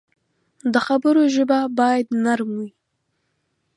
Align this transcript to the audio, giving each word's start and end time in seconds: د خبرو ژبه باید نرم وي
د 0.73 0.75
خبرو 0.85 1.21
ژبه 1.35 1.59
باید 1.79 2.07
نرم 2.23 2.49
وي 2.59 2.69